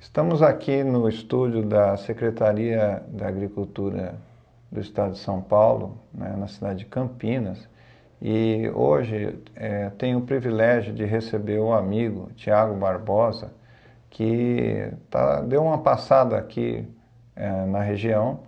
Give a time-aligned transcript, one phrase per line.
[0.00, 4.14] Estamos aqui no estúdio da Secretaria da Agricultura
[4.70, 7.68] do Estado de São Paulo, né, na cidade de Campinas,
[8.22, 13.52] e hoje é, tenho o privilégio de receber o amigo Tiago Barbosa,
[14.08, 16.86] que tá, deu uma passada aqui
[17.34, 18.40] é, na região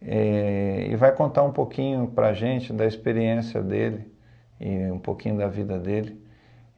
[0.00, 4.08] e, e vai contar um pouquinho para a gente da experiência dele
[4.60, 6.21] e um pouquinho da vida dele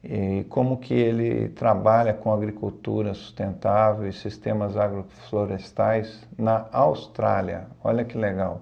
[0.05, 7.67] e como que ele trabalha com agricultura sustentável e sistemas agroflorestais na Austrália.
[7.83, 8.61] Olha que legal.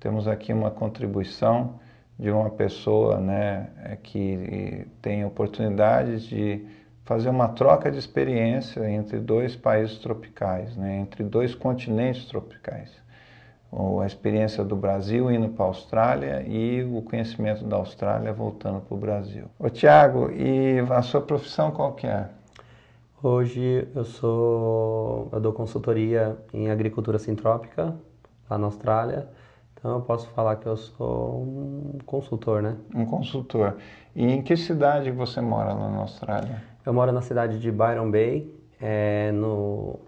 [0.00, 1.78] Temos aqui uma contribuição
[2.18, 6.66] de uma pessoa né, é, que tem oportunidades de
[7.04, 13.07] fazer uma troca de experiência entre dois países tropicais, né, entre dois continentes tropicais
[13.70, 18.94] a experiência do Brasil indo para a Austrália e o conhecimento da Austrália voltando para
[18.94, 19.44] o Brasil.
[19.58, 22.28] Ô Tiago, e a sua profissão qual que é?
[23.22, 27.94] Hoje eu sou eu dou consultoria em agricultura sintrópica
[28.48, 29.28] lá na Austrália.
[29.74, 32.76] Então eu posso falar que eu sou um consultor, né?
[32.94, 33.76] Um consultor.
[34.14, 36.62] E em que cidade você mora lá na Austrália?
[36.84, 40.00] Eu moro na cidade de Byron Bay, é, no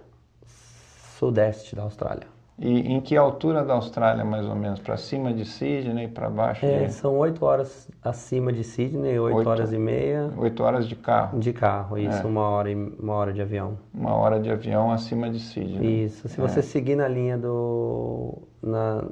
[1.19, 2.27] sudeste da Austrália.
[2.63, 4.81] E em que altura da Austrália, mais ou menos?
[4.81, 6.67] Para cima de Sydney, para baixo?
[6.67, 6.93] É, de...
[6.93, 10.31] São oito horas acima de Sydney, oito horas e meia.
[10.37, 11.39] Oito horas de carro?
[11.41, 12.27] De carro, isso, é.
[12.27, 13.79] uma, hora e, uma hora de avião.
[13.95, 16.05] Uma hora de avião acima de Sydney.
[16.05, 16.47] Isso, se é.
[16.47, 18.43] você seguir na linha do...
[18.63, 19.05] Na,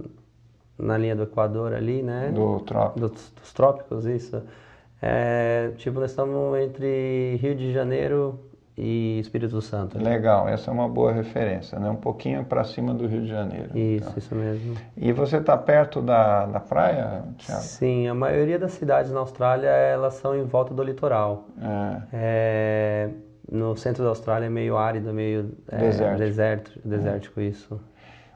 [0.78, 2.30] na linha do Equador ali, né?
[2.30, 3.00] Do trópico.
[3.00, 4.42] Do, dos trópicos, isso.
[5.00, 8.38] É, tipo, nós estamos entre Rio de Janeiro
[8.78, 9.98] e Espírito Santo.
[9.98, 10.08] Né?
[10.08, 11.90] Legal, essa é uma boa referência, né?
[11.90, 13.76] Um pouquinho para cima do Rio de Janeiro.
[13.76, 14.12] Isso, então.
[14.16, 14.76] isso mesmo.
[14.96, 17.62] E você está perto da, da praia, Thiago?
[17.62, 21.46] Sim, a maioria das cidades na Austrália elas são em volta do litoral.
[21.60, 22.02] É.
[22.12, 23.10] é
[23.50, 25.78] no centro da Austrália é meio árido, meio é,
[26.16, 27.44] deserto, desértico é.
[27.44, 27.80] isso.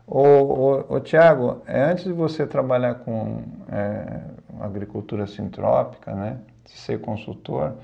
[0.07, 4.23] Ô, ô, ô Tiago, é, antes de você trabalhar com é,
[4.61, 7.75] agricultura sintrópica, né, de ser consultor,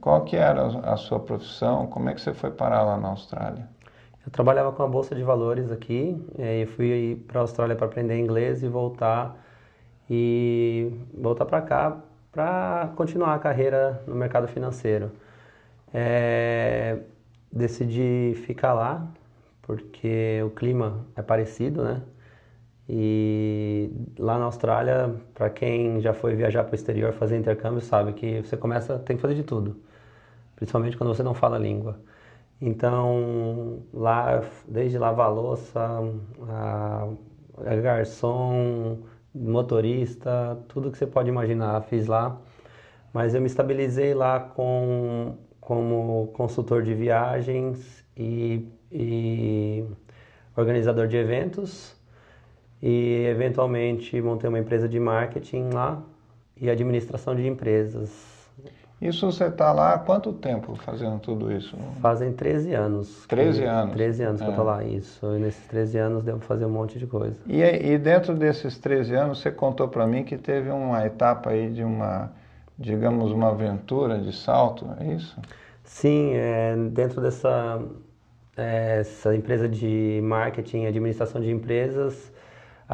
[0.00, 1.86] qual que era a sua profissão?
[1.86, 3.68] Como é que você foi parar lá na Austrália?
[4.24, 8.18] Eu trabalhava com a bolsa de valores aqui, e fui para a Austrália para aprender
[8.18, 9.36] inglês e voltar
[10.08, 15.10] e voltar para cá para continuar a carreira no mercado financeiro.
[15.92, 16.98] É,
[17.52, 19.06] decidi ficar lá
[19.62, 22.02] porque o clima é parecido, né?
[22.88, 28.12] E lá na Austrália, para quem já foi viajar para o exterior fazer intercâmbio, sabe
[28.12, 29.76] que você começa, tem que fazer de tudo,
[30.56, 31.98] principalmente quando você não fala a língua.
[32.60, 35.80] Então, lá, desde lavar louça,
[36.48, 37.08] a,
[37.66, 38.98] a garçom,
[39.34, 42.40] motorista, tudo que você pode imaginar, fiz lá.
[43.12, 49.84] Mas eu me estabilizei lá com, como consultor de viagens e, e
[50.56, 52.01] organizador de eventos
[52.82, 56.02] e eventualmente montei uma empresa de marketing lá
[56.60, 58.32] e administração de empresas.
[59.00, 61.76] Isso você está lá há quanto tempo fazendo tudo isso?
[62.00, 63.26] Fazem 13 anos.
[63.26, 63.94] 13 que, anos?
[63.94, 64.44] 13 anos é.
[64.44, 65.26] que eu estou lá, isso.
[65.36, 67.36] E nesses 13 anos devo fazer um monte de coisa.
[67.48, 71.68] E, e dentro desses 13 anos, você contou para mim que teve uma etapa aí
[71.68, 72.30] de uma,
[72.78, 75.36] digamos, uma aventura de salto, é isso?
[75.82, 77.82] Sim, é, dentro dessa
[78.56, 82.32] é, essa empresa de marketing e administração de empresas,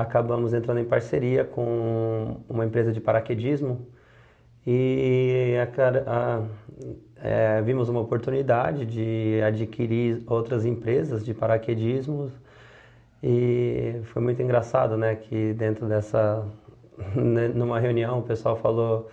[0.00, 3.86] acabamos entrando em parceria com uma empresa de paraquedismo
[4.66, 6.42] e a, a,
[7.22, 12.30] é, vimos uma oportunidade de adquirir outras empresas de paraquedismo
[13.22, 16.46] e foi muito engraçado, né, que dentro dessa
[17.16, 19.10] né, numa reunião o pessoal falou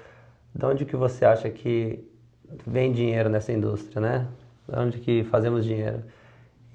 [0.54, 2.04] de onde que você acha que
[2.66, 4.28] vem dinheiro nessa indústria, né?
[4.70, 6.04] De onde que fazemos dinheiro?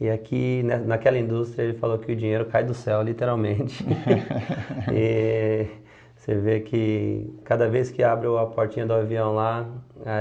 [0.00, 3.84] E aqui, né, naquela indústria, ele falou que o dinheiro cai do céu, literalmente.
[4.90, 5.66] e
[6.16, 9.66] você vê que cada vez que abre a portinha do avião lá,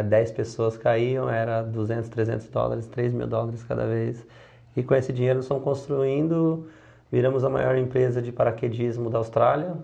[0.05, 4.27] 10 é, pessoas caíam, era 200, 300 dólares, 3 mil dólares cada vez.
[4.75, 6.67] E com esse dinheiro estão construindo,
[7.09, 9.77] viramos a maior empresa de paraquedismo da Austrália.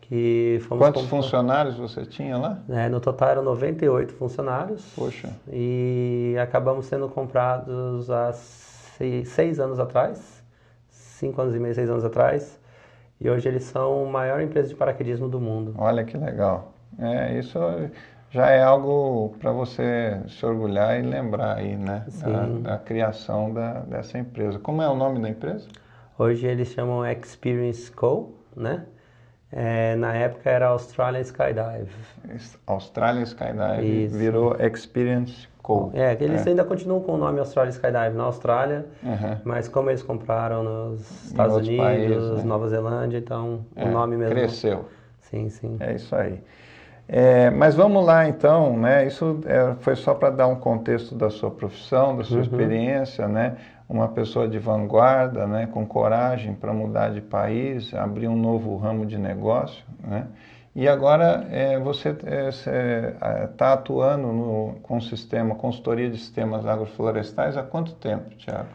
[0.00, 2.58] Que fomos Quantos funcionários você tinha lá?
[2.68, 4.84] É, no total eram 98 funcionários.
[4.96, 5.30] Poxa.
[5.52, 8.67] E acabamos sendo comprados às
[8.98, 10.44] seis, seis anos atrás,
[10.90, 12.60] cinco anos e meio, seis anos atrás,
[13.20, 15.74] e hoje eles são a maior empresa de paraquedismo do mundo.
[15.78, 16.72] Olha que legal.
[16.98, 17.58] É, isso
[18.30, 22.04] já é algo para você se orgulhar e lembrar aí, né?
[22.20, 24.58] Da, da, criação da, dessa empresa.
[24.58, 25.66] Como é o nome da empresa?
[26.18, 28.84] Hoje eles chamam Experience Co, né?
[29.50, 31.88] É, na época era Australian Skydive.
[32.66, 34.18] Australian Skydive Isso.
[34.18, 35.90] virou Experience Co.
[35.94, 36.50] É, eles é.
[36.50, 39.38] ainda continuam com o nome Australian Skydive na Austrália, uhum.
[39.44, 42.42] mas como eles compraram nos Estados Unidos, países, né?
[42.44, 44.34] Nova Zelândia, então é, o nome mesmo.
[44.34, 44.84] Cresceu.
[45.20, 45.76] Sim, sim.
[45.80, 46.42] É isso aí.
[47.08, 49.06] É, mas vamos lá então, né?
[49.06, 52.42] Isso é, foi só para dar um contexto da sua profissão, da sua uhum.
[52.42, 53.56] experiência, né?
[53.88, 55.66] Uma pessoa de vanguarda, né?
[55.66, 60.26] Com coragem para mudar de país, abrir um novo ramo de negócio, né?
[60.74, 66.18] E agora é, você está é, é tá atuando no, com o sistema, consultoria de
[66.18, 68.68] sistemas agroflorestais há quanto tempo, Tiago?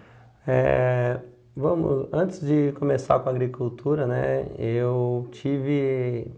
[0.48, 1.20] É,
[1.56, 4.48] vamos, antes de começar com a agricultura, né?
[4.58, 6.30] Eu tive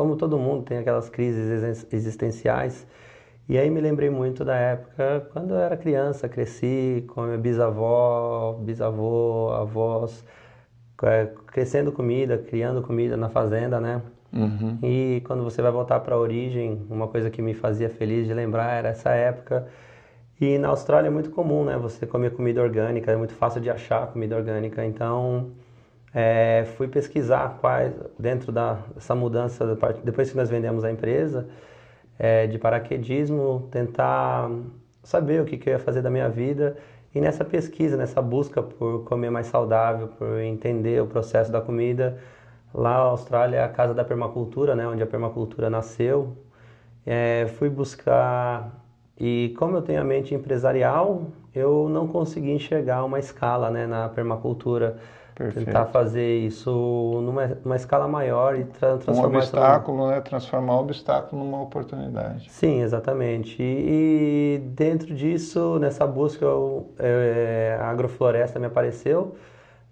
[0.00, 2.86] como todo mundo tem aquelas crises existenciais.
[3.50, 7.36] E aí me lembrei muito da época quando eu era criança, cresci com a minha
[7.36, 10.24] bisavó, bisavô, avós,
[11.02, 14.02] é, crescendo comida, criando comida na fazenda, né?
[14.32, 14.78] Uhum.
[14.84, 18.32] E quando você vai voltar para a origem, uma coisa que me fazia feliz de
[18.32, 19.66] lembrar era essa época.
[20.40, 21.76] E na Austrália é muito comum, né?
[21.76, 24.84] Você comer comida orgânica, é muito fácil de achar comida orgânica.
[24.84, 25.50] Então,
[26.14, 31.48] é, fui pesquisar quais, dentro da, dessa mudança, depois que nós vendemos a empresa,
[32.20, 34.50] é, de paraquedismo, tentar
[35.02, 36.76] saber o que, que eu ia fazer da minha vida.
[37.14, 42.18] E nessa pesquisa, nessa busca por comer mais saudável, por entender o processo da comida,
[42.74, 46.36] lá na Austrália é a casa da permacultura, né, onde a permacultura nasceu.
[47.06, 48.70] É, fui buscar
[49.18, 51.24] e como eu tenho a mente empresarial,
[51.54, 54.98] eu não consegui enxergar uma escala né, na permacultura.
[55.40, 55.64] Perfeito.
[55.64, 56.70] Tentar fazer isso
[57.24, 59.38] numa, numa escala maior e tra transformar...
[59.38, 60.20] Um obstáculo, né?
[60.20, 62.50] Transformar o obstáculo numa oportunidade.
[62.50, 63.56] Sim, exatamente.
[63.58, 69.34] E, e dentro disso, nessa busca, eu, é, a agrofloresta me apareceu.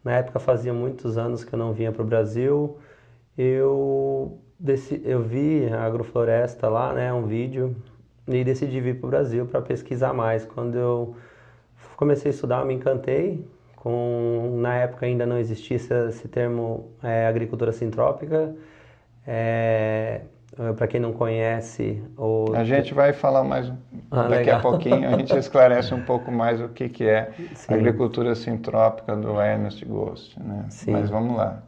[0.05, 2.77] Na época fazia muitos anos que eu não vinha para o Brasil.
[3.37, 4.39] Eu,
[5.03, 7.11] eu vi a agrofloresta lá, né?
[7.11, 7.75] Um vídeo.
[8.27, 10.45] E decidi vir para o Brasil para pesquisar mais.
[10.45, 11.17] Quando eu
[11.97, 13.43] comecei a estudar, eu me encantei
[13.89, 18.55] com na época ainda não existia esse, termo é, agricultura sintrópica.
[19.27, 20.21] É,
[20.77, 22.53] para quem não conhece, o...
[22.55, 23.73] a gente vai falar mais
[24.11, 24.59] ah, daqui legal.
[24.59, 25.09] a pouquinho.
[25.09, 27.75] A gente esclarece um pouco mais o que que é Sim.
[27.75, 30.67] agricultura sintrópica do Ernest Ghost, né?
[30.69, 30.91] Sim.
[30.91, 31.63] Mas vamos lá.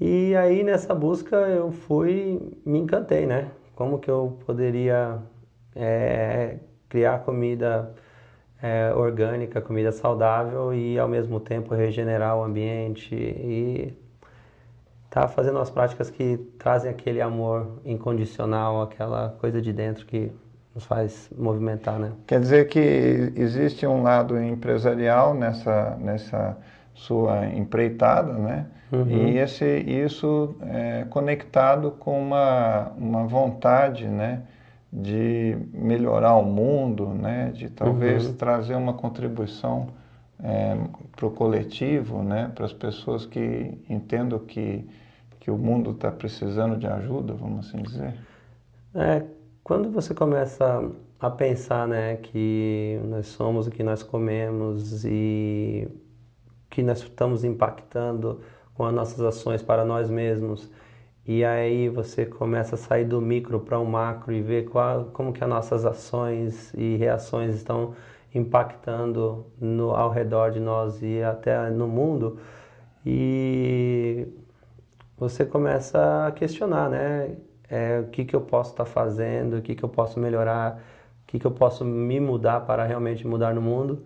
[0.00, 3.48] E aí nessa busca eu fui, me encantei, né?
[3.74, 5.18] Como que eu poderia
[5.74, 7.92] é, criar comida
[8.62, 13.92] é, orgânica, comida saudável e ao mesmo tempo regenerar o ambiente e
[15.10, 20.30] tá fazendo as práticas que trazem aquele amor incondicional, aquela coisa de dentro que
[20.74, 22.12] nos faz movimentar, né?
[22.26, 26.56] Quer dizer que existe um lado empresarial nessa nessa
[26.94, 28.66] sua empreitada, né?
[28.92, 29.08] Uhum.
[29.08, 34.42] E esse isso é conectado com uma uma vontade, né?
[34.92, 37.50] De melhorar o mundo, né?
[37.52, 38.34] de talvez uhum.
[38.34, 39.88] trazer uma contribuição
[40.42, 40.76] é,
[41.16, 42.52] para o coletivo, né?
[42.54, 44.86] para as pessoas que entendam que,
[45.40, 48.14] que o mundo está precisando de ajuda, vamos assim dizer.
[48.94, 49.22] É,
[49.64, 55.88] quando você começa a pensar né, que nós somos o que nós comemos e
[56.68, 58.40] que nós estamos impactando
[58.74, 60.68] com as nossas ações para nós mesmos,
[61.26, 65.32] e aí você começa a sair do micro para o macro e ver qual, como
[65.32, 67.94] que as nossas ações e reações estão
[68.34, 72.38] impactando no, ao redor de nós e até no mundo.
[73.06, 74.26] E
[75.16, 77.36] você começa a questionar, né?
[77.70, 80.82] É, o que, que eu posso estar tá fazendo, o que, que eu posso melhorar,
[81.22, 84.04] o que, que eu posso me mudar para realmente mudar no mundo.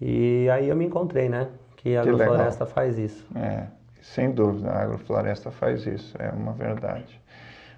[0.00, 1.48] E aí eu me encontrei, né?
[1.76, 3.26] Que a Agrofloresta faz isso.
[3.36, 3.66] É.
[4.14, 7.20] Sem dúvida, a agrofloresta faz isso, é uma verdade.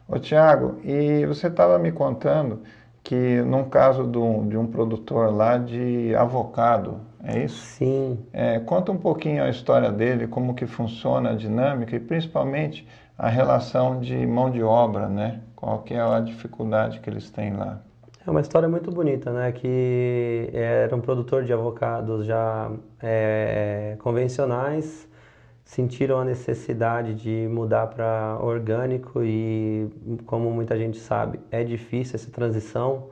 [0.07, 2.63] Ô Tiago, e você estava me contando
[3.03, 7.57] que num caso do, de um produtor lá de avocado, é isso?
[7.57, 8.19] Sim.
[8.33, 13.29] É, conta um pouquinho a história dele, como que funciona a dinâmica e principalmente a
[13.29, 15.41] relação de mão de obra, né?
[15.57, 17.81] Qual que é a dificuldade que eles têm lá?
[18.25, 19.51] É uma história muito bonita, né?
[19.51, 22.71] Que era um produtor de avocados já
[23.03, 25.08] é, convencionais,
[25.69, 29.87] sentiram a necessidade de mudar para orgânico e,
[30.25, 33.11] como muita gente sabe, é difícil essa transição.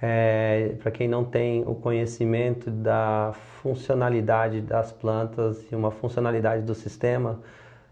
[0.00, 6.74] É, para quem não tem o conhecimento da funcionalidade das plantas e uma funcionalidade do
[6.74, 7.38] sistema,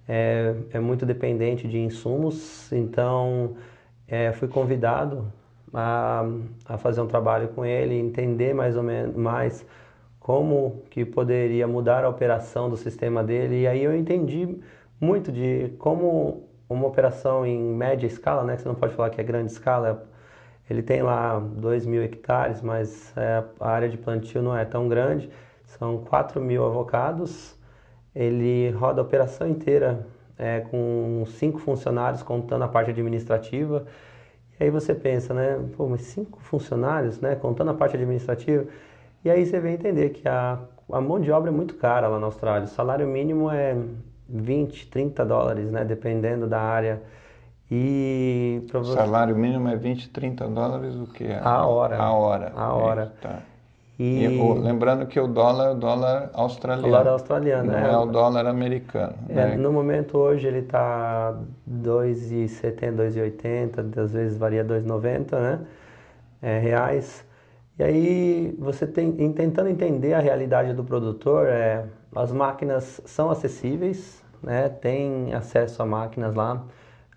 [0.09, 2.73] é, é muito dependente de insumos.
[2.73, 3.57] Então,
[4.09, 5.31] é, fui convidado
[5.73, 6.25] a,
[6.65, 9.67] a fazer um trabalho com ele, entender mais ou menos mais
[10.29, 13.63] como que poderia mudar a operação do sistema dele.
[13.63, 14.59] E aí eu entendi
[15.01, 19.19] muito de como uma operação em média escala, né, que você não pode falar que
[19.23, 20.07] é grande escala,
[20.69, 24.87] ele tem lá 2 mil hectares, mas é, a área de plantio não é tão
[24.87, 25.31] grande,
[25.65, 27.59] são 4 mil avocados,
[28.15, 30.07] ele roda a operação inteira
[30.37, 33.87] é, com cinco funcionários, contando a parte administrativa,
[34.61, 38.67] e aí você pensa, né, pô, mas cinco funcionários, né, contando a parte administrativa,
[39.25, 40.59] e aí você vem entender que a,
[40.93, 43.77] a mão de obra é muito cara lá na Austrália, o salário mínimo é
[44.29, 47.03] 20, 30 dólares, né, dependendo da área.
[47.71, 51.39] E o salário mínimo é 20, 30 dólares o que é?
[51.39, 51.99] A hora.
[51.99, 52.53] A hora.
[52.57, 53.13] A hora.
[53.21, 53.41] Tá.
[53.99, 56.89] E, e o, lembrando que o dólar é o dólar australiano.
[56.89, 59.15] O dólar australiano, não é, é o dólar americano.
[59.29, 59.57] É, né?
[59.57, 61.35] No momento hoje ele está
[61.69, 65.61] 2,70, 2,80, às vezes varia 2,90 né?
[66.41, 67.27] É, reais.
[67.79, 74.25] E aí você tem, tentando entender a realidade do produtor, é, as máquinas são acessíveis,
[74.43, 74.69] né?
[74.69, 76.65] tem acesso a máquinas lá.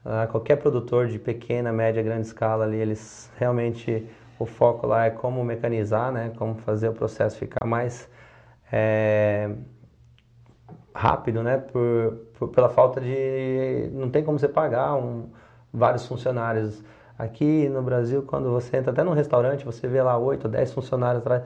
[0.05, 4.07] Uh, qualquer produtor de pequena, média, grande escala ali, eles realmente
[4.39, 6.31] o foco lá é como mecanizar, né?
[6.37, 8.09] Como fazer o processo ficar mais
[8.71, 9.51] é,
[10.93, 11.57] rápido, né?
[11.57, 15.29] Por, por, pela falta de não tem como você pagar um,
[15.71, 16.83] vários funcionários.
[17.21, 20.73] Aqui no Brasil, quando você entra até num restaurante, você vê lá 8 ou 10
[20.73, 21.43] funcionários atrás.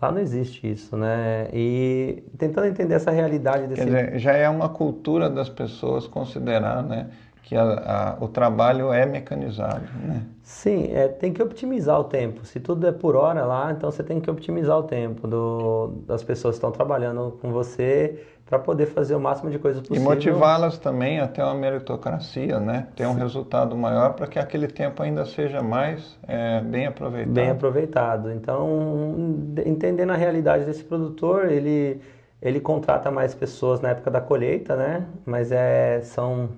[0.00, 1.48] Lá não existe isso, né?
[1.52, 3.82] E tentando entender essa realidade desse...
[3.82, 7.10] Quer dizer, já é uma cultura das pessoas considerar, né?
[7.48, 9.82] que a, a, o trabalho é mecanizado.
[10.04, 10.22] Né?
[10.42, 12.44] Sim, é, tem que otimizar o tempo.
[12.44, 16.22] Se tudo é por hora lá, então você tem que otimizar o tempo do, das
[16.22, 20.10] pessoas que estão trabalhando com você para poder fazer o máximo de coisas possível.
[20.10, 22.86] E motivá-las também até uma meritocracia, né?
[22.96, 23.20] Ter um Sim.
[23.20, 27.34] resultado maior para que aquele tempo ainda seja mais é, bem aproveitado.
[27.34, 28.32] Bem aproveitado.
[28.32, 32.00] Então, entendendo a realidade desse produtor, ele,
[32.40, 35.06] ele contrata mais pessoas na época da colheita, né?
[35.26, 36.48] Mas é, são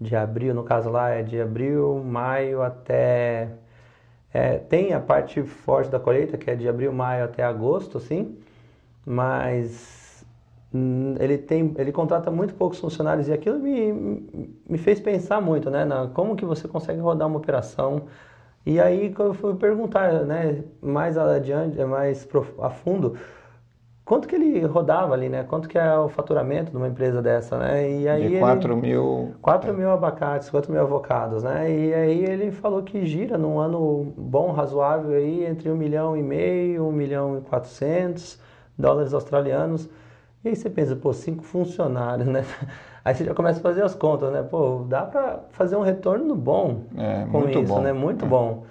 [0.00, 3.48] de abril, no caso lá é de abril, maio até.
[4.34, 8.36] É, tem a parte forte da colheita, que é de abril, maio até agosto, assim,
[9.06, 9.97] mas
[11.18, 15.84] ele tem ele contrata muito poucos funcionários e aquilo me, me fez pensar muito né
[15.84, 18.02] na como que você consegue rodar uma operação
[18.66, 22.28] e aí eu fui perguntar né mais adiante mais
[22.60, 23.16] a fundo
[24.08, 25.44] quanto que ele rodava ali, né?
[25.44, 27.90] Quanto que é o faturamento de uma empresa dessa, né?
[28.00, 29.34] E aí de 4 ele, mil...
[29.42, 31.70] 4 mil abacates, 4 mil avocados, né?
[31.70, 36.22] E aí ele falou que gira num ano bom, razoável aí, entre 1 milhão e
[36.22, 38.40] meio, 1 milhão e 400
[38.78, 39.90] dólares australianos.
[40.44, 42.44] E aí você pensa, pô, cinco funcionários, né?
[43.04, 44.42] Aí você já começa a fazer as contas, né?
[44.42, 47.80] Pô, dá para fazer um retorno bom é, com muito isso, bom.
[47.80, 47.92] né?
[47.92, 48.28] Muito é.
[48.28, 48.64] bom.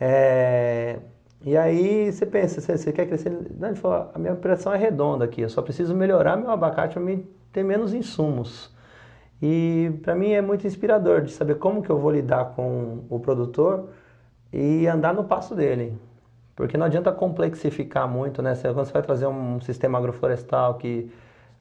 [0.00, 0.98] É...
[1.42, 3.30] E aí você pensa, você, você quer crescer?
[3.56, 6.94] Não, ele falou, a minha operação é redonda aqui, eu só preciso melhorar meu abacate
[6.94, 8.74] para me ter menos insumos.
[9.40, 13.20] E para mim é muito inspirador de saber como que eu vou lidar com o
[13.20, 13.90] produtor
[14.52, 15.96] e andar no passo dele.
[16.58, 18.52] Porque não adianta complexificar muito, né?
[18.60, 21.08] Quando você vai trazer um sistema agroflorestal que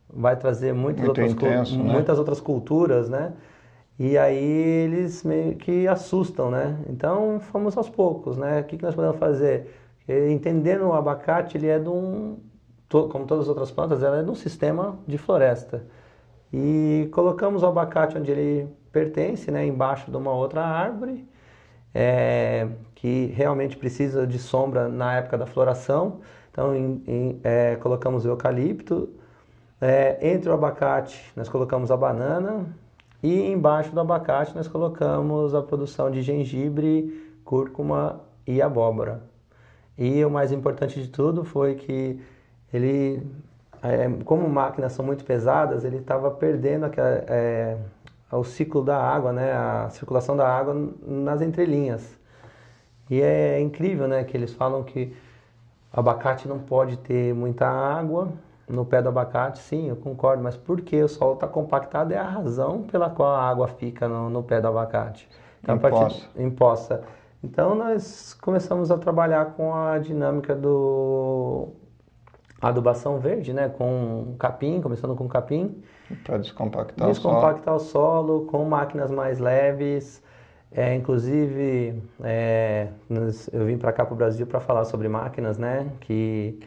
[0.10, 1.94] vai trazer muitas, muito outras, intenso, né?
[1.94, 3.34] muitas outras culturas, né?
[4.00, 6.80] E aí eles meio que assustam, né?
[6.90, 8.62] Então fomos aos poucos, né?
[8.62, 9.72] O que, que nós podemos fazer?
[10.32, 12.40] Entendendo o abacate, ele é de um,
[12.90, 15.84] como todas as outras plantas, ela é de um sistema de floresta.
[16.52, 19.64] E colocamos o abacate onde ele pertence, né?
[19.64, 21.24] Embaixo de uma outra árvore,
[21.94, 26.20] é, que realmente precisa de sombra na época da floração.
[26.52, 29.10] Então em, em, é, colocamos o eucalipto.
[29.80, 32.66] É, entre o abacate, nós colocamos a banana,
[33.22, 39.22] e embaixo do abacate nós colocamos a produção de gengibre, cúrcuma e abóbora.
[39.96, 42.20] E o mais importante de tudo foi que
[42.74, 43.22] ele,
[43.84, 47.78] é, como máquinas são muito pesadas, ele estava perdendo é,
[48.32, 50.76] o ciclo da água, né, a circulação da água
[51.06, 52.18] nas entrelinhas.
[53.10, 55.16] E é incrível, né, que eles falam que
[55.92, 58.32] abacate não pode ter muita água
[58.68, 62.18] no pé do abacate, sim, eu concordo, mas por que o solo está compactado é
[62.18, 65.28] a razão pela qual a água fica no, no pé do abacate.
[65.64, 66.30] Então, imposta.
[66.38, 67.04] imposta.
[67.44, 71.70] Então nós começamos a trabalhar com a dinâmica do
[72.60, 75.82] adubação verde, né, com capim, começando com capim.
[76.24, 78.40] Para descompactar, descompactar o solo.
[78.40, 80.22] o solo com máquinas mais leves.
[80.72, 82.90] É, inclusive, é,
[83.54, 86.60] eu vim para cá para o Brasil para falar sobre máquinas, né, que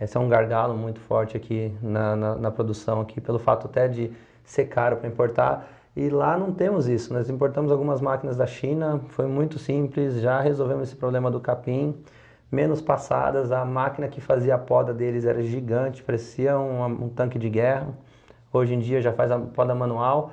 [0.00, 3.88] esse é um gargalo muito forte aqui na, na, na produção, aqui, pelo fato até
[3.88, 4.12] de
[4.44, 5.68] ser caro para importar.
[5.96, 7.12] E lá não temos isso.
[7.12, 11.96] Nós importamos algumas máquinas da China, foi muito simples, já resolvemos esse problema do capim.
[12.50, 17.38] Menos passadas, a máquina que fazia a poda deles era gigante, parecia um, um tanque
[17.38, 17.88] de guerra.
[18.52, 20.32] Hoje em dia já faz a poda manual.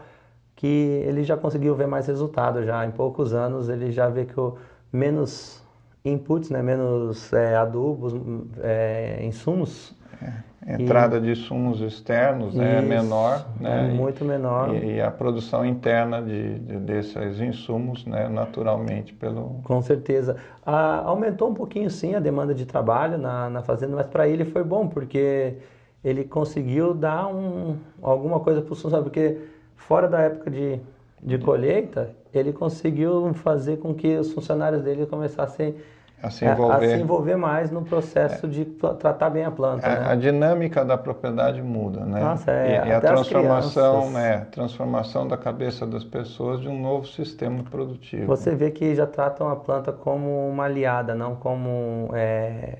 [0.56, 2.86] Que ele já conseguiu ver mais resultado já.
[2.86, 4.58] Em poucos anos ele já vê que o
[4.92, 5.64] menos
[6.04, 8.14] inputs né menos é, adubos
[8.62, 14.76] é, insumos é, entrada e, de insumos externos né, é menor né, é muito menor.
[14.76, 20.38] e, e, a produção interna de, de desses insumos né, naturalmente pelo com certeza.
[20.66, 24.46] A, aumentou um pouquinho sim a demanda de trabalho na, na fazenda mas para ele
[24.46, 25.56] foi bom porque
[26.04, 29.40] ele conseguiu dar um, alguma coisa para o funcionário porque
[29.76, 30.80] fora da época de,
[31.22, 35.76] de colheita, ele conseguiu fazer com que os funcionários dele começassem
[36.22, 38.50] a se envolver, a, se envolver mais no processo é.
[38.50, 39.86] de tratar bem a planta.
[39.86, 40.12] A, né?
[40.12, 42.20] a, dinâmica da propriedade muda, né?
[42.20, 44.48] Nossa, é, e, e a transformação, né?
[44.52, 48.26] Transformação da cabeça das pessoas de um novo sistema produtivo.
[48.28, 52.80] Você vê que já tratam a planta como uma aliada, não como é,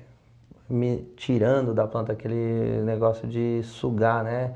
[0.68, 4.54] me tirando da planta aquele negócio de sugar, né?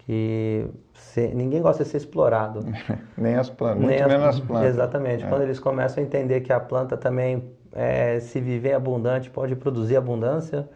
[0.00, 0.66] Que
[0.98, 2.60] ser, ninguém gosta de ser explorado.
[3.16, 4.70] Nem as plantas, muito menos as plantas.
[4.70, 5.24] Exatamente.
[5.24, 5.28] É.
[5.28, 9.96] Quando eles começam a entender que a planta também, é, se viver abundante, pode produzir
[9.96, 10.68] abundância.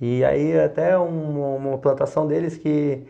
[0.00, 3.06] E aí até um, uma plantação deles que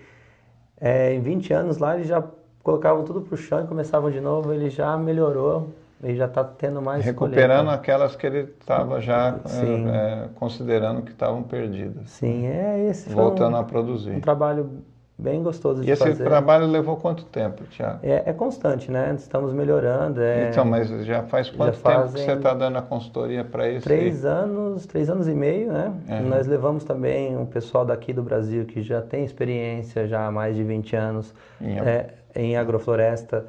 [0.80, 2.22] é, em 20 anos lá eles já
[2.62, 5.70] colocavam tudo para o chão e começavam de novo, ele já melhorou
[6.02, 11.44] ele já está tendo mais recuperando aquelas que ele estava já é, considerando que estavam
[11.44, 14.82] perdidas sim é esse voltando um, a produzir um trabalho
[15.22, 16.10] bem gostoso e de fazer.
[16.10, 18.00] E esse trabalho levou quanto tempo, Tiago?
[18.02, 19.14] É, é, constante, né?
[19.16, 20.20] Estamos melhorando.
[20.20, 20.50] É...
[20.50, 23.84] Então, mas já faz quanto já tempo que você está dando a consultoria para isso?
[23.84, 25.92] Três anos, três anos e meio, né?
[26.08, 26.28] Uhum.
[26.28, 30.56] Nós levamos também um pessoal daqui do Brasil que já tem experiência já há mais
[30.56, 33.46] de 20 anos em, é, em agrofloresta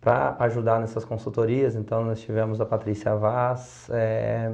[0.00, 1.74] para ajudar nessas consultorias.
[1.74, 4.52] Então, nós tivemos a Patrícia Vaz, é,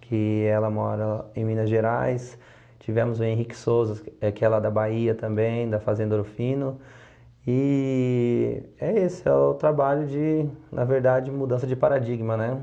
[0.00, 2.38] que ela mora em Minas Gerais,
[2.82, 6.80] Tivemos o Henrique Souza, é, que é lá da Bahia também, da Fazenda Orofino.
[7.46, 12.58] E é esse, é o trabalho de, na verdade, mudança de paradigma, né?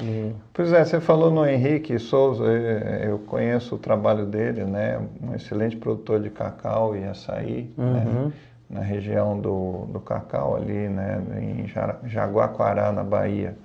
[0.00, 0.32] E...
[0.52, 5.00] Pois é, você falou no Henrique Souza, eu conheço o trabalho dele, né?
[5.20, 7.84] Um excelente produtor de cacau e açaí, né?
[7.84, 8.24] uhum.
[8.26, 8.32] né?
[8.70, 11.20] na região do, do cacau ali, né?
[11.36, 11.66] Em
[12.08, 13.56] Jaguaquará, na Bahia.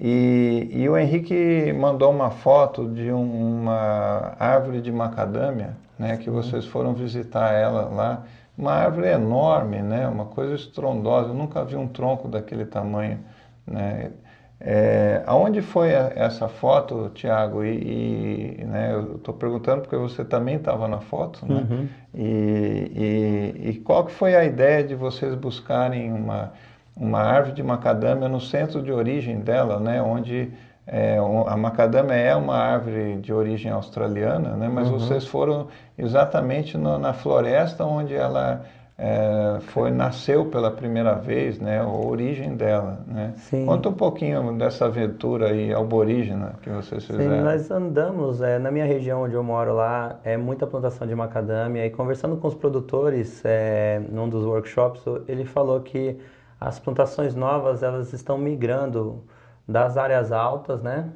[0.00, 6.64] E, e, o Henrique mandou uma foto de uma árvore de macadâmia, né, que vocês
[6.64, 8.22] foram visitar ela lá.
[8.56, 11.30] Uma árvore enorme, né, uma coisa estrondosa.
[11.30, 13.18] Eu nunca vi um tronco daquele tamanho.
[13.66, 14.12] Né.
[14.60, 17.64] É, aonde foi a, essa foto, Tiago?
[17.64, 21.66] E, e né, eu estou perguntando porque você também estava na foto, né?
[21.68, 21.88] Uhum.
[22.14, 26.52] E, e, e qual que foi a ideia de vocês buscarem uma
[26.98, 30.50] uma árvore de macadâmia no centro de origem dela, né, onde
[30.86, 34.98] é, a macadâmia é uma árvore de origem australiana, né, mas uhum.
[34.98, 38.64] vocês foram exatamente no, na floresta onde ela
[39.00, 43.32] é, foi nasceu pela primeira vez, né, a origem dela, né?
[43.36, 43.64] Sim.
[43.64, 47.36] Conta um pouquinho dessa aventura aí aborígena que vocês fizeram.
[47.36, 51.14] Sim, nós andamos é, na minha região onde eu moro lá, é muita plantação de
[51.14, 56.18] macadâmia e conversando com os produtores é, num dos workshops, ele falou que
[56.60, 59.24] as plantações novas elas estão migrando
[59.66, 61.12] das áreas altas, né,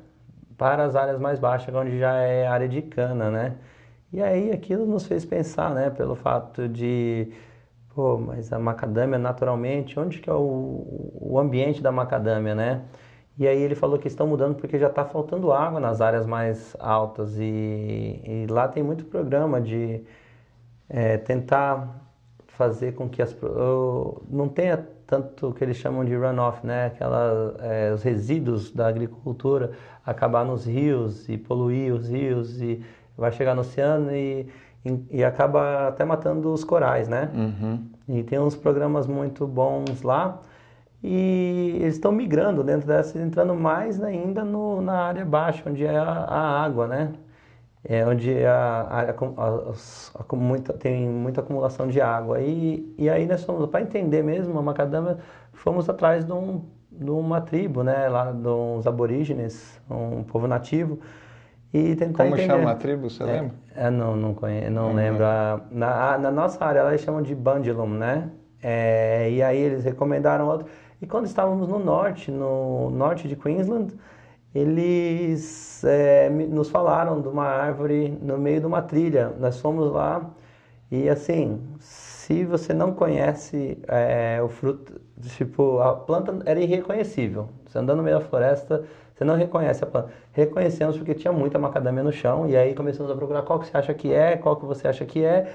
[0.58, 3.56] para as áreas mais baixas, onde já é área de cana, né?
[4.12, 7.32] E aí aquilo nos fez pensar, né, pelo fato de,
[7.94, 12.82] pô, mas a macadâmia naturalmente, onde que é o, o ambiente da macadâmia, né?
[13.38, 16.76] E aí ele falou que estão mudando porque já está faltando água nas áreas mais
[16.78, 20.04] altas e, e lá tem muito programa de
[20.88, 21.88] é, tentar
[22.48, 23.34] fazer com que as
[24.28, 26.86] não tenha tanto que eles chamam de runoff, né?
[26.86, 29.72] Aquela, é, os resíduos da agricultura
[30.04, 32.82] acabar nos rios e poluir os rios e
[33.16, 34.48] vai chegar no oceano e,
[34.84, 37.30] e, e acaba até matando os corais, né?
[37.34, 37.84] Uhum.
[38.08, 40.40] E tem uns programas muito bons lá
[41.02, 45.96] e eles estão migrando dentro dessa, entrando mais ainda no, na área baixa, onde é
[45.96, 47.12] a, a água, né?
[47.84, 52.40] É, onde a, a, a, muita, tem muita acumulação de água.
[52.40, 55.18] E, e aí nós fomos, para entender mesmo a macadâmia,
[55.52, 61.00] fomos atrás de, um, de uma tribo, né, lá uns aborígenes, um povo nativo,
[61.74, 62.52] e tentar Como entender.
[62.52, 63.54] chama a tribo, você é, lembra?
[63.74, 64.94] É, não, não, conheço, não uhum.
[64.94, 65.24] lembro.
[65.70, 68.30] Na, na nossa área, elas chamam de Bandilum, né?
[68.62, 70.68] É, e aí eles recomendaram outro.
[71.00, 73.92] E quando estávamos no norte, no norte de Queensland,
[74.54, 79.32] eles é, nos falaram de uma árvore no meio de uma trilha.
[79.38, 80.30] Nós fomos lá
[80.90, 87.48] e assim, se você não conhece é, o fruto, tipo, a planta era irreconhecível.
[87.66, 88.84] Você andando no meio da floresta,
[89.14, 90.10] você não reconhece a planta.
[90.32, 93.76] Reconhecemos porque tinha muita macadâmia no chão e aí começamos a procurar qual que você
[93.76, 95.52] acha que é, qual que você acha que é.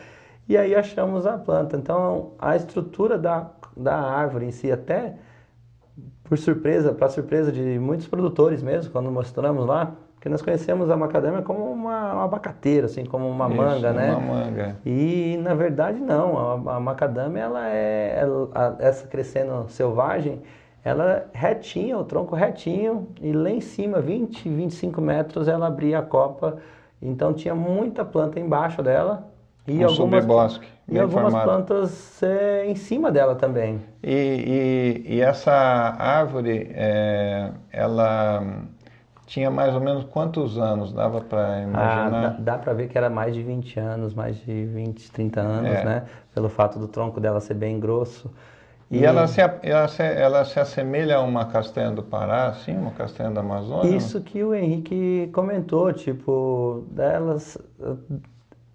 [0.49, 1.75] E aí achamos a planta.
[1.77, 5.15] Então, a estrutura da da árvore em si, até
[6.27, 10.97] por surpresa, para surpresa de muitos produtores mesmo, quando mostramos lá, porque nós conhecemos a
[10.97, 14.11] macadâmia como uma, uma abacateira, assim, como uma Isso, manga, né?
[14.11, 14.75] Uma manga.
[14.85, 20.41] E na verdade não, a, a macadâmia ela é ela- a- essa crescendo selvagem,
[20.83, 25.99] ela é retinha, o tronco retinho e lá em cima, 20, 25 metros, ela abria
[25.99, 26.57] a copa,
[27.01, 29.29] então tinha muita planta embaixo dela
[29.67, 31.43] e Um algumas subbosque, e algumas formado.
[31.43, 33.81] plantas é, em cima dela também.
[34.03, 38.43] E, e, e essa árvore, é, ela
[39.25, 40.93] tinha mais ou menos quantos anos?
[40.93, 42.11] Dava para Ah, imaginar?
[42.39, 45.69] dá, dá para ver que era mais de 20 anos, mais de 20, 30 anos,
[45.69, 45.83] É.
[45.83, 46.05] né?
[46.33, 48.31] Pelo fato do tronco dela ser bem grosso.
[48.89, 52.91] E ela se, ela, se, ela se assemelha a uma castanha do Pará, assim, uma
[52.91, 53.97] castanha da Amazônia?
[53.97, 57.57] Isso que o Henrique comentou, tipo, delas.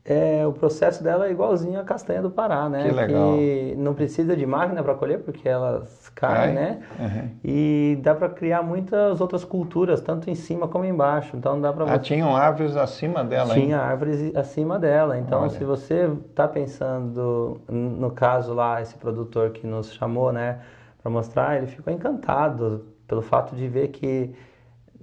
[0.04, 2.88] É, o processo dela é igualzinho à castanha do Pará, né?
[2.88, 3.36] Que legal.
[3.36, 6.52] Que não precisa de máquina para colher, porque elas caem, Cai?
[6.54, 6.82] né?
[6.98, 7.28] Uhum.
[7.44, 11.36] E dá para criar muitas outras culturas, tanto em cima como embaixo.
[11.36, 13.86] Então dá para Ah, tinham árvores acima dela tinha ainda?
[13.90, 15.16] árvores acima dela.
[15.18, 15.50] Então, Olha.
[15.50, 20.58] se você está pensando, no caso lá, esse produtor que nos chamou, né,
[21.00, 24.34] para mostrar, ele ficou encantado pelo fato de ver que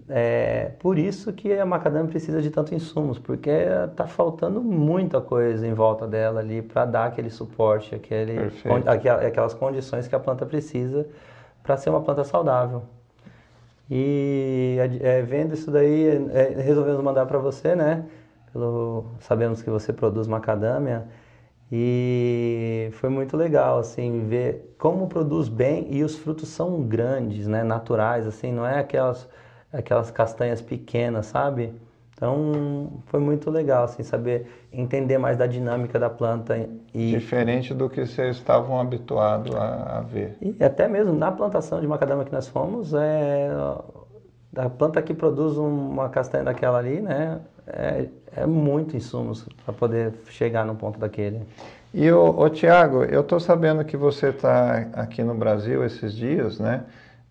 [0.07, 5.65] é por isso que a macadâmia precisa de tanto insumos, porque está faltando muita coisa
[5.67, 8.37] em volta dela ali para dar aquele suporte, aquele,
[9.25, 11.07] aquelas condições que a planta precisa
[11.63, 12.83] para ser uma planta saudável.
[13.89, 18.05] E é, vendo isso daí, é, resolvemos mandar para você, né?
[18.53, 21.07] Pelo, sabemos que você produz macadâmia
[21.71, 27.63] e foi muito legal assim ver como produz bem e os frutos são grandes, né?
[27.63, 29.27] Naturais, assim, não é aquelas
[29.71, 31.73] aquelas castanhas pequenas, sabe?
[32.19, 37.89] Então foi muito legal assim saber entender mais da dinâmica da planta e Diferente do
[37.89, 40.35] que vocês estavam habituados a, a ver.
[40.41, 43.49] e até mesmo na plantação de macadâmia que nós fomos, é,
[44.53, 50.13] a planta que produz uma castanha daquela ali, né, é, é muito insumos para poder
[50.29, 51.41] chegar no ponto daquele.
[51.93, 56.83] E o Tiago, eu estou sabendo que você está aqui no Brasil esses dias, né?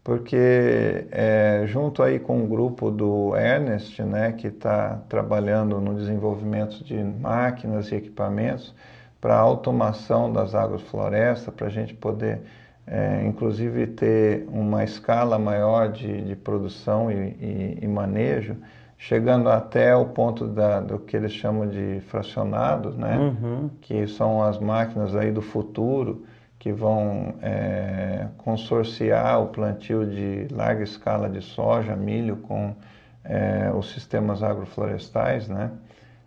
[0.09, 6.83] Porque é, junto aí com o grupo do Ernest, né, que está trabalhando no desenvolvimento
[6.83, 8.75] de máquinas e equipamentos
[9.21, 12.41] para automação das agroflorestas, para a gente poder,
[12.87, 18.57] é, inclusive, ter uma escala maior de, de produção e, e, e manejo,
[18.97, 23.19] chegando até o ponto da, do que eles chamam de fracionados, né?
[23.19, 23.69] Uhum.
[23.83, 26.25] que são as máquinas aí do futuro
[26.69, 32.75] que vão é, consorciar o plantio de larga escala de soja, milho com
[33.25, 35.71] é, os sistemas agroflorestais, né?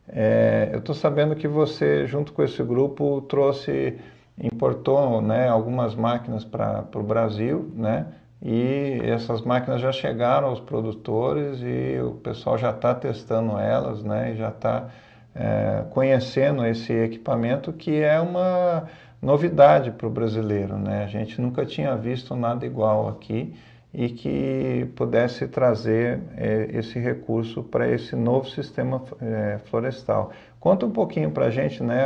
[0.07, 3.99] É, eu estou sabendo que você, junto com esse grupo, trouxe,
[4.41, 8.07] importou, né, algumas máquinas para o Brasil, né?
[8.41, 14.31] E essas máquinas já chegaram aos produtores e o pessoal já está testando elas, né?
[14.33, 14.89] E já está
[15.35, 18.87] é, conhecendo esse equipamento que é uma
[19.21, 21.03] novidade para o brasileiro, né?
[21.03, 23.53] A gente nunca tinha visto nada igual aqui
[23.93, 30.31] e que pudesse trazer é, esse recurso para esse novo sistema é, florestal.
[30.59, 32.05] Conta um pouquinho para a gente, né?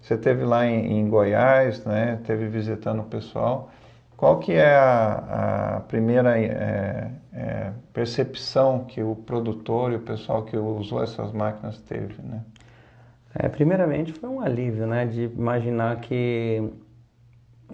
[0.00, 2.18] Você teve lá em, em Goiás, né?
[2.24, 3.70] Teve visitando o pessoal.
[4.16, 10.42] Qual que é a, a primeira é, é, percepção que o produtor e o pessoal
[10.42, 12.40] que usou essas máquinas teve, né?
[13.38, 16.62] É, primeiramente foi um alívio, né, de imaginar que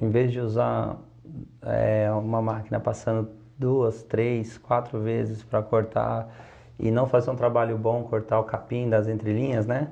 [0.00, 0.98] em vez de usar
[1.62, 6.28] é, uma máquina passando duas, três, quatro vezes para cortar
[6.78, 9.90] e não fazer um trabalho bom, cortar o capim das entrelinhas, né?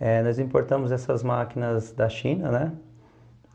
[0.00, 2.72] É, nós importamos essas máquinas da China, né?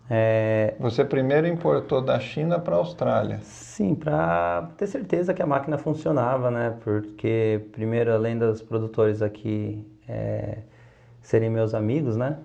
[0.10, 3.42] É, Você primeiro importou da China para a Austrália.
[3.42, 6.72] Sim, para ter certeza que a máquina funcionava, né?
[6.84, 10.64] Porque, primeiro, além dos produtores aqui é,
[11.24, 12.38] serem meus amigos, né?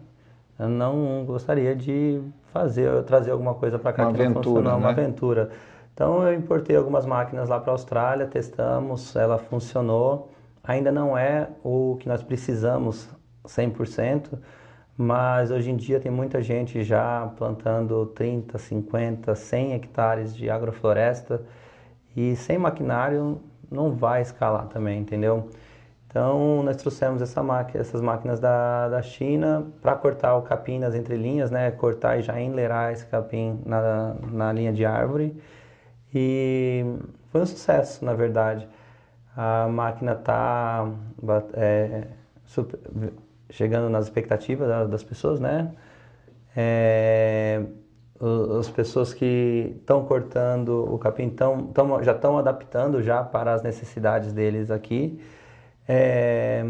[0.58, 4.78] Eu não gostaria de fazer, trazer alguma coisa para cá Uma que não funcionou, uma
[4.78, 4.88] né?
[4.88, 5.50] aventura.
[5.92, 10.30] Então, eu importei algumas máquinas lá para a Austrália, testamos, ela funcionou.
[10.64, 13.08] Ainda não é o que nós precisamos
[13.44, 14.38] 100%,
[14.96, 21.42] mas hoje em dia tem muita gente já plantando 30, 50, 100 hectares de agrofloresta
[22.16, 25.48] e sem maquinário não vai escalar também, entendeu?
[26.09, 30.94] Então nós trouxemos essa máquina, essas máquinas da, da China para cortar o capim nas
[30.94, 31.71] entrelinhas, né?
[31.71, 35.37] Cortar e já enleirar esse capim na, na linha de árvore
[36.14, 36.85] e
[37.31, 38.68] foi um sucesso, na verdade.
[39.37, 40.87] A máquina está
[43.51, 45.73] chegando nas expectativas da- das pessoas, né?
[46.57, 47.62] É,
[48.59, 53.62] as pessoas que estão cortando o capim tão, tão, já estão adaptando já para as
[53.62, 55.21] necessidades deles aqui.
[55.88, 56.62] É,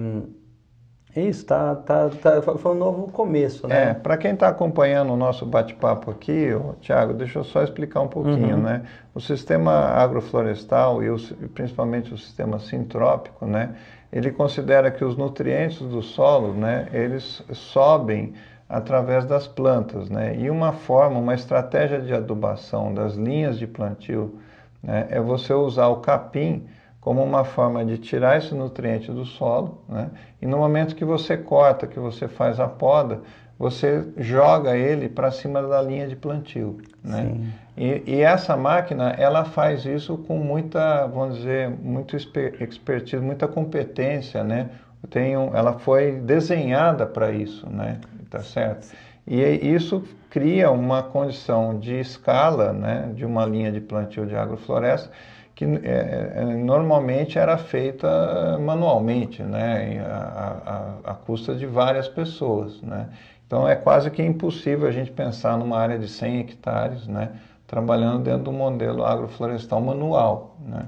[1.16, 3.90] é isso, tá, tá, tá, foi um novo começo, né?
[3.90, 6.50] É, para quem está acompanhando o nosso bate-papo aqui,
[6.80, 8.62] Tiago, deixa eu só explicar um pouquinho, uhum.
[8.62, 8.82] né?
[9.14, 11.16] O sistema agroflorestal e o,
[11.54, 13.74] principalmente o sistema sintrópico, né?
[14.12, 16.88] Ele considera que os nutrientes do solo, né?
[16.92, 18.34] Eles sobem
[18.68, 20.36] através das plantas, né?
[20.36, 24.38] E uma forma, uma estratégia de adubação das linhas de plantio,
[24.82, 25.08] né?
[25.10, 26.66] É você usar o capim
[27.08, 30.10] como uma forma de tirar esse nutriente do solo, né?
[30.42, 33.22] e no momento que você corta, que você faz a poda,
[33.58, 36.76] você joga ele para cima da linha de plantio.
[37.02, 37.34] Né?
[37.74, 44.44] E, e, essa máquina, ela faz isso com muita, vamos dizer, muito expertise, muita competência,
[44.44, 44.68] né?
[45.08, 48.02] Tem um, ela foi desenhada para isso, né?
[48.28, 48.86] Tá certo?
[49.26, 55.10] E isso cria uma condição de escala, né, de uma linha de plantio de agrofloresta,
[55.58, 62.80] que é, é, normalmente era feita manualmente, né, a, a, a, custa de várias pessoas.
[62.80, 63.08] Né?
[63.44, 67.30] Então é quase que impossível a gente pensar numa área de 100 hectares né,
[67.66, 70.54] trabalhando dentro do modelo agroflorestal manual.
[70.64, 70.86] Né?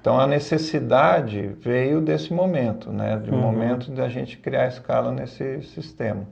[0.00, 3.40] Então a necessidade veio desse momento, né, de um uhum.
[3.40, 6.26] momento de a gente criar escala nesse sistema.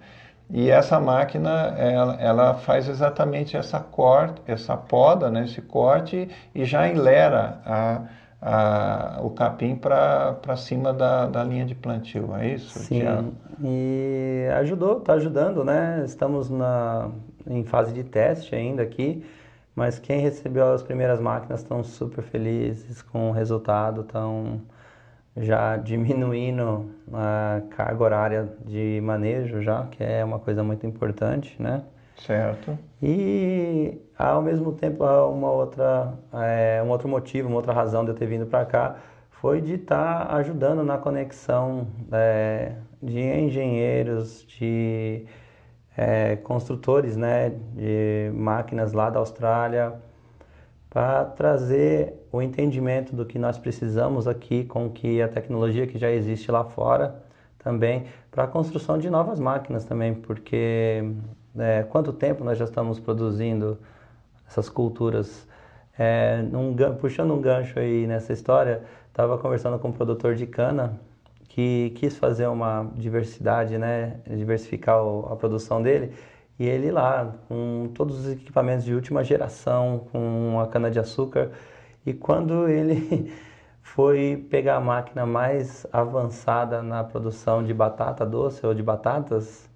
[0.49, 6.65] E essa máquina, ela, ela, faz exatamente essa corte, essa poda, né, esse corte, e
[6.65, 8.03] já enlera a,
[8.41, 12.79] a, o capim para cima da, da linha de plantio, é isso?
[12.79, 13.33] Sim, Thiago?
[13.63, 16.03] e ajudou, está ajudando, né?
[16.05, 17.11] Estamos na,
[17.47, 19.25] em fase de teste ainda aqui,
[19.75, 24.61] mas quem recebeu as primeiras máquinas estão super felizes com o resultado, estão
[25.37, 31.83] já diminuindo a carga horária de manejo já, que é uma coisa muito importante, né?
[32.17, 32.79] Certo.
[33.03, 38.15] E ao mesmo tempo uma outra é, um outro motivo, uma outra razão de eu
[38.15, 38.97] ter vindo para cá
[39.31, 42.73] foi de estar tá ajudando na conexão é,
[43.03, 45.27] de engenheiros, de
[45.97, 49.95] é, construtores, né, de máquinas lá da Austrália,
[50.91, 56.11] para trazer o entendimento do que nós precisamos aqui com que a tecnologia que já
[56.11, 57.23] existe lá fora
[57.59, 61.05] também para a construção de novas máquinas também, porque
[61.59, 63.79] é, quanto tempo nós já estamos produzindo
[64.47, 65.47] essas culturas?
[65.99, 71.01] É, num, puxando um gancho aí nessa história, estava conversando com um produtor de cana
[71.49, 76.13] que quis fazer uma diversidade, né, diversificar o, a produção dele
[76.59, 81.51] e ele lá, com todos os equipamentos de última geração, com a cana-de-açúcar.
[82.07, 83.33] E quando ele
[83.83, 89.69] foi pegar a máquina mais avançada na produção de batata doce ou de batatas,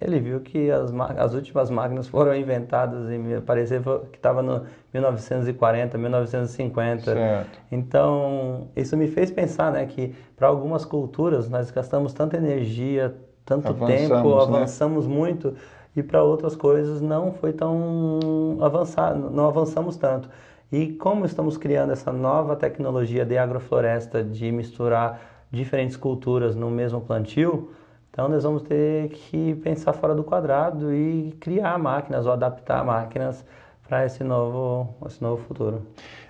[0.00, 5.96] ele viu que as, as últimas máquinas foram inventadas e parecia que estava no 1940,
[5.96, 7.02] 1950.
[7.04, 7.60] Certo.
[7.70, 13.14] Então, isso me fez pensar né, que para algumas culturas nós gastamos tanta energia,
[13.44, 14.42] tanto avançamos, tempo, né?
[14.42, 15.54] avançamos muito
[15.94, 20.28] e para outras coisas não foi tão avançado, não avançamos tanto.
[20.72, 26.98] E como estamos criando essa nova tecnologia de agrofloresta, de misturar diferentes culturas no mesmo
[26.98, 27.72] plantio,
[28.10, 33.44] então nós vamos ter que pensar fora do quadrado e criar máquinas ou adaptar máquinas
[33.86, 35.82] para esse novo, esse novo futuro.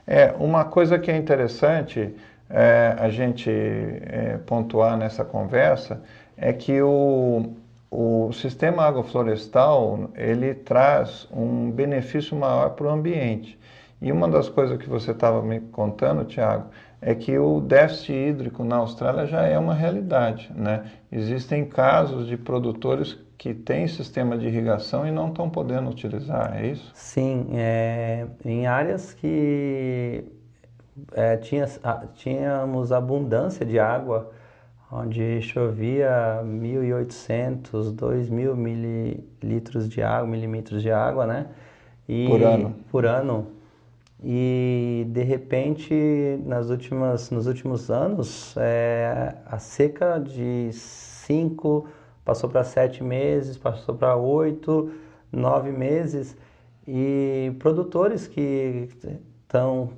[0.05, 2.13] É, uma coisa que é interessante
[2.51, 6.03] é, a gente é, pontuar nessa conversa
[6.37, 7.53] é que o,
[7.89, 13.57] o sistema agroflorestal ele traz um benefício maior para o ambiente.
[14.03, 16.67] E uma das coisas que você estava me contando, Tiago,
[17.01, 20.51] é que o déficit hídrico na Austrália já é uma realidade.
[20.53, 20.91] Né?
[21.11, 26.67] Existem casos de produtores que têm sistema de irrigação e não estão podendo utilizar, é
[26.67, 26.91] isso?
[26.95, 30.25] Sim, é, em áreas que
[31.13, 31.67] é, tinha,
[32.15, 34.33] tínhamos abundância de água,
[34.91, 41.47] onde chovia 1.800, 2.000 mililitros de água, milímetros de água, né?
[42.09, 42.75] E, por ano.
[42.91, 43.62] Por ano.
[44.25, 45.93] E de repente,
[46.45, 51.89] nas últimas, nos últimos anos, é, a seca de 5
[52.25, 54.93] passou para 7 meses, passou para 8,
[55.33, 56.37] 9 meses.
[56.87, 58.89] E produtores que
[59.43, 59.91] estão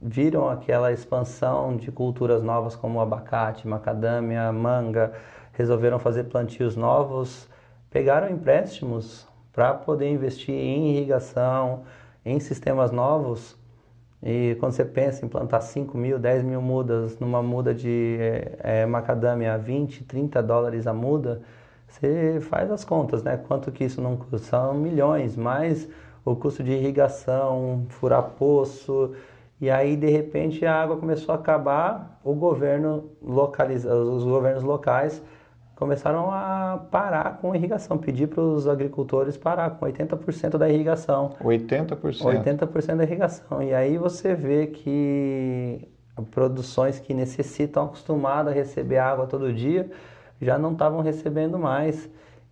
[0.00, 5.12] viram aquela expansão de culturas novas como abacate, macadâmia, manga,
[5.52, 7.48] resolveram fazer plantios novos,
[7.90, 11.84] pegaram empréstimos para poder investir em irrigação,
[12.24, 13.61] em sistemas novos.
[14.22, 18.18] E quando você pensa em plantar 5 mil, 10 mil mudas numa muda de
[18.60, 21.42] é, macadâmia a 20, 30 dólares a muda,
[21.88, 23.36] você faz as contas, né?
[23.36, 24.38] Quanto que isso não custa?
[24.38, 25.88] São milhões, mais
[26.24, 29.12] o custo de irrigação, furar poço.
[29.60, 35.22] E aí, de repente, a água começou a acabar, o governo localiza, os governos locais
[35.82, 41.34] começaram a parar com a irrigação, pedir para os agricultores parar com 80% da irrigação.
[41.42, 41.96] 80%?
[42.22, 43.60] 80% da irrigação.
[43.60, 45.88] E aí você vê que
[46.30, 49.90] produções que necessitam acostumado a receber água todo dia
[50.40, 52.08] já não estavam recebendo mais.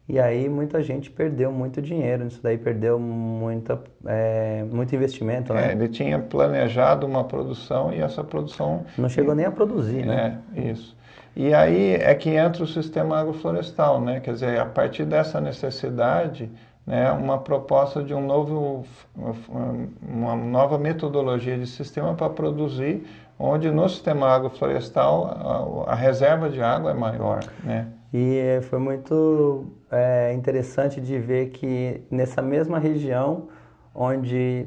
[0.08, 5.68] E aí muita gente perdeu muito dinheiro, isso daí perdeu muita, é, muito investimento, né?
[5.68, 8.84] É, ele tinha planejado uma produção e essa produção...
[8.98, 10.40] Não chegou nem a produzir, né?
[10.56, 10.96] É, isso.
[11.34, 14.20] E aí é que entra o sistema agroflorestal, né?
[14.20, 16.50] Quer dizer, a partir dessa necessidade,
[16.86, 18.84] né, uma proposta de um novo,
[20.02, 23.06] uma nova metodologia de sistema para produzir,
[23.38, 27.86] onde no sistema agroflorestal a, a reserva de água é maior, né?
[28.12, 33.48] E foi muito é, interessante de ver que nessa mesma região,
[33.94, 34.66] onde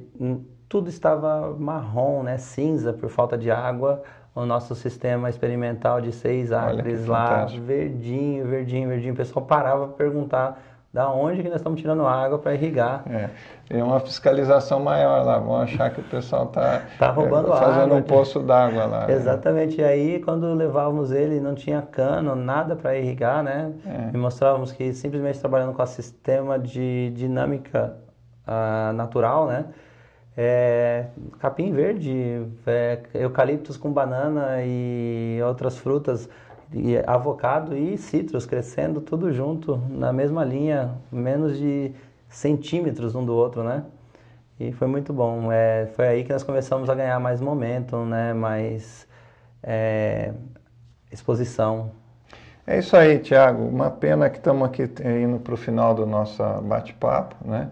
[0.69, 4.01] tudo estava marrom, né, cinza por falta de água,
[4.35, 7.65] o nosso sistema experimental de seis acres lá, fantástico.
[7.65, 9.13] verdinho, verdinho, verdinho.
[9.13, 10.59] O pessoal parava para perguntar
[10.93, 13.03] da onde que nós estamos tirando água para irrigar.
[13.09, 13.29] É,
[13.67, 17.85] tem uma fiscalização maior lá, vão achar que o pessoal está tá roubando é, fazendo
[17.85, 17.97] água.
[17.97, 19.07] um poço d'água lá.
[19.07, 19.13] Né?
[19.15, 23.73] Exatamente, e aí quando levávamos ele não tinha cano, nada para irrigar, né?
[23.85, 24.11] É.
[24.13, 27.95] E mostrávamos que simplesmente trabalhando com o sistema de dinâmica
[28.47, 29.65] uh, natural, né?
[30.35, 31.07] É,
[31.39, 36.27] capim verde, é, eucaliptos com banana e outras frutas,
[36.73, 41.93] e avocado e citros crescendo tudo junto na mesma linha, menos de
[42.29, 43.83] centímetros um do outro, né?
[44.59, 45.51] E foi muito bom.
[45.51, 48.33] É, foi aí que nós começamos a ganhar mais momento, né?
[48.33, 49.07] Mais
[49.61, 50.33] é,
[51.11, 51.91] exposição.
[52.65, 53.63] É isso aí, Tiago.
[53.67, 57.69] Uma pena que estamos aqui indo para o final do nosso bate-papo, né?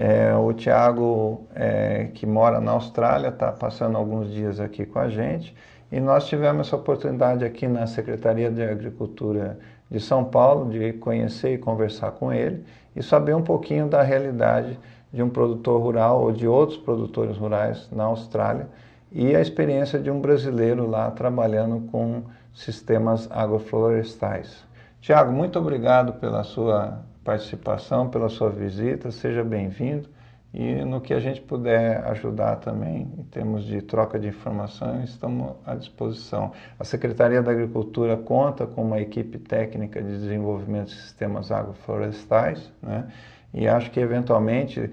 [0.00, 5.08] É, o Tiago, é, que mora na Austrália, está passando alguns dias aqui com a
[5.08, 5.52] gente
[5.90, 9.58] e nós tivemos essa oportunidade aqui na Secretaria de Agricultura
[9.90, 14.78] de São Paulo de conhecer e conversar com ele e saber um pouquinho da realidade
[15.12, 18.68] de um produtor rural ou de outros produtores rurais na Austrália
[19.10, 22.22] e a experiência de um brasileiro lá trabalhando com
[22.54, 24.64] sistemas agroflorestais.
[25.00, 30.08] Tiago, muito obrigado pela sua participação, pela sua visita, seja bem-vindo.
[30.54, 35.52] E no que a gente puder ajudar também, em termos de troca de informações, estamos
[35.66, 36.52] à disposição.
[36.80, 43.06] A Secretaria da Agricultura conta com uma equipe técnica de desenvolvimento de sistemas agroflorestais, né?
[43.52, 44.90] e acho que eventualmente,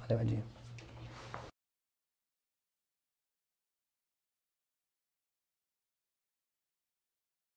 [0.00, 0.55] Valeu, Adinho.